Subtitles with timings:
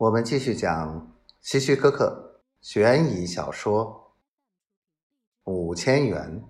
[0.00, 4.14] 我们继续讲希区柯克悬疑小说
[5.52, 6.42] 《五千元》。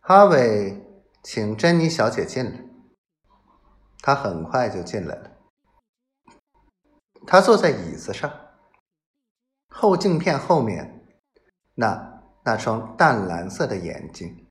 [0.00, 2.64] 哈维请珍妮小姐进来，
[4.00, 5.36] 她很快就进来了。
[7.26, 8.32] 她坐在椅子上，
[9.68, 11.06] 后镜片后面
[11.74, 14.48] 那那双淡蓝色的眼睛，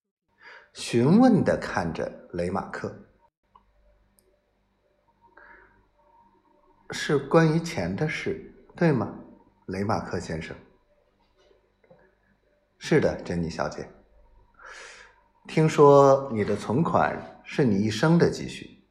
[0.75, 3.06] 询问的看着雷马克。
[6.91, 9.13] 是关于钱的事，对吗，
[9.65, 10.55] 雷马克先生？
[12.77, 13.89] 是的，珍妮小姐。
[15.47, 18.83] 听说你的存款是你一生的积蓄，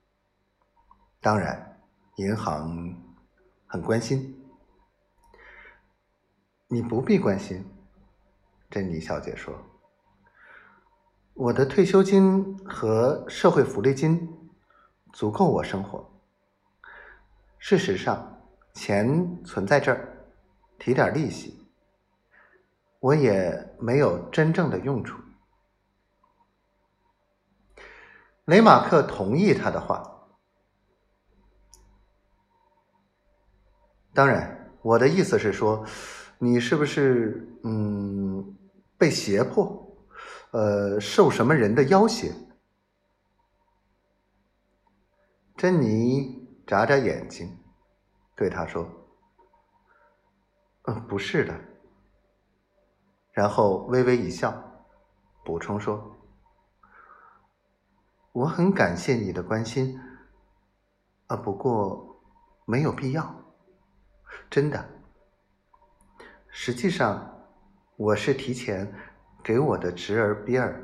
[1.20, 1.80] 当然，
[2.16, 2.94] 银行
[3.66, 4.42] 很关心。
[6.68, 7.64] 你不必关心，
[8.68, 9.54] 珍妮小姐说。
[11.34, 14.50] 我的退休金和社会福利金
[15.12, 16.15] 足够我生活。
[17.58, 18.40] 事实上，
[18.74, 20.26] 钱存在这儿，
[20.78, 21.66] 提点利息，
[23.00, 25.20] 我也没有真正的用处。
[28.44, 30.28] 雷马克同意他的话。
[34.14, 35.84] 当然，我的意思是说，
[36.38, 38.56] 你是不是嗯
[38.96, 39.96] 被胁迫，
[40.52, 42.32] 呃，受什么人的要挟？
[45.56, 46.45] 珍妮。
[46.66, 47.56] 眨眨眼睛，
[48.34, 48.90] 对他说
[50.82, 51.54] ：“嗯，不是的。”
[53.30, 54.52] 然后微微一笑，
[55.44, 56.16] 补充说
[58.32, 60.00] ：“我很感谢你的关心，
[61.28, 62.20] 啊，不过
[62.64, 63.44] 没有必要，
[64.50, 64.88] 真的。
[66.48, 67.46] 实际上，
[67.96, 68.92] 我是提前
[69.44, 70.82] 给我的侄儿比尔，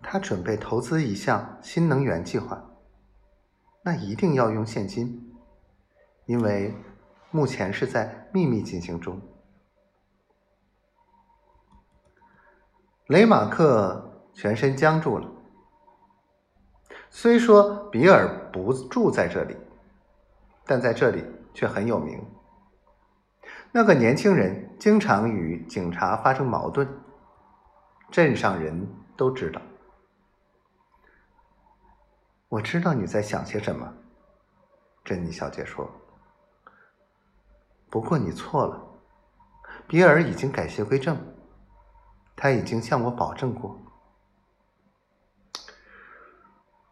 [0.00, 2.62] 他准备投资一项新能源计划。”
[3.88, 5.34] 那一定要用现金，
[6.26, 6.74] 因为
[7.30, 9.18] 目前是在秘密进行中。
[13.06, 15.26] 雷马克全身僵住了。
[17.08, 19.56] 虽说比尔不住在这里，
[20.66, 21.24] 但在这里
[21.54, 22.22] 却很有名。
[23.72, 26.86] 那个年轻人经常与警察发生矛盾，
[28.10, 29.62] 镇上人都知道。
[32.48, 33.92] 我知道你在想些什么，
[35.04, 35.90] 珍妮小姐说。
[37.90, 38.82] 不过你错了，
[39.86, 41.18] 比尔已经改邪归正，
[42.34, 43.78] 他已经向我保证过。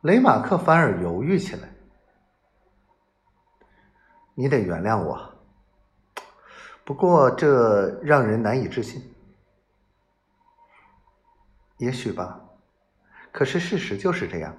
[0.03, 1.69] 雷马克反而犹豫起来。
[4.35, 5.35] 你得原谅我，
[6.85, 9.15] 不过这让人难以置信。
[11.79, 12.39] 也许吧，
[13.33, 14.55] 可是事实就是这样。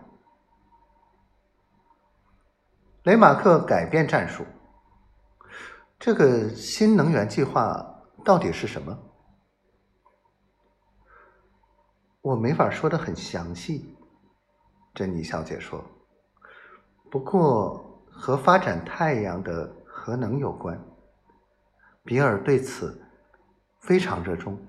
[3.08, 4.46] 雷马克改变战术。
[5.98, 9.00] 这个新能源计划到底是什么？
[12.20, 13.96] 我没法说的很详细，
[14.94, 15.82] 珍妮小姐说。
[17.10, 20.78] 不过和发展太阳的核能有关。
[22.04, 23.02] 比尔对此
[23.80, 24.60] 非常热衷。